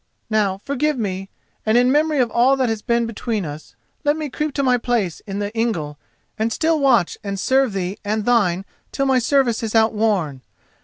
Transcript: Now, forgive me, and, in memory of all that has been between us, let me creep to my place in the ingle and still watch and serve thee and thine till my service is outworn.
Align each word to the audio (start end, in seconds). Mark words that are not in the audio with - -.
Now, 0.31 0.57
forgive 0.65 0.97
me, 0.97 1.29
and, 1.63 1.77
in 1.77 1.91
memory 1.91 2.17
of 2.17 2.31
all 2.31 2.55
that 2.57 2.69
has 2.69 2.81
been 2.81 3.05
between 3.05 3.45
us, 3.45 3.75
let 4.03 4.17
me 4.17 4.31
creep 4.31 4.51
to 4.55 4.63
my 4.63 4.79
place 4.79 5.19
in 5.27 5.37
the 5.37 5.53
ingle 5.55 5.99
and 6.39 6.51
still 6.51 6.79
watch 6.79 7.19
and 7.23 7.39
serve 7.39 7.73
thee 7.73 7.99
and 8.03 8.25
thine 8.25 8.65
till 8.91 9.05
my 9.05 9.19
service 9.19 9.61
is 9.61 9.75
outworn. 9.75 10.41